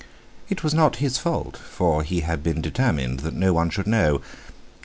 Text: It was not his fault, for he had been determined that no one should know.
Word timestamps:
It 0.49 0.63
was 0.63 0.73
not 0.73 0.95
his 0.95 1.19
fault, 1.19 1.55
for 1.55 2.01
he 2.01 2.21
had 2.21 2.41
been 2.41 2.59
determined 2.59 3.19
that 3.19 3.35
no 3.35 3.53
one 3.53 3.69
should 3.69 3.85
know. 3.85 4.19